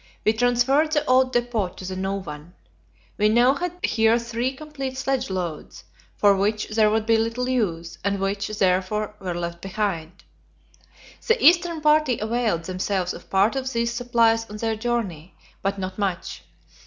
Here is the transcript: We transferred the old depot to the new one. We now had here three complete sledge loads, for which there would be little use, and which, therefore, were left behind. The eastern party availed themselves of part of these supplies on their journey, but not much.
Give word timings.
We 0.25 0.33
transferred 0.33 0.93
the 0.93 1.05
old 1.05 1.31
depot 1.31 1.67
to 1.67 1.85
the 1.85 1.95
new 1.95 2.15
one. 2.15 2.55
We 3.19 3.29
now 3.29 3.53
had 3.53 3.73
here 3.85 4.17
three 4.17 4.51
complete 4.51 4.97
sledge 4.97 5.29
loads, 5.29 5.83
for 6.15 6.35
which 6.35 6.69
there 6.69 6.89
would 6.89 7.05
be 7.05 7.17
little 7.17 7.47
use, 7.47 7.99
and 8.03 8.19
which, 8.19 8.47
therefore, 8.47 9.13
were 9.19 9.35
left 9.35 9.61
behind. 9.61 10.23
The 11.27 11.37
eastern 11.39 11.81
party 11.81 12.17
availed 12.17 12.63
themselves 12.63 13.13
of 13.13 13.29
part 13.29 13.55
of 13.55 13.71
these 13.71 13.93
supplies 13.93 14.49
on 14.49 14.57
their 14.57 14.75
journey, 14.75 15.35
but 15.61 15.77
not 15.77 15.99
much. 15.99 16.41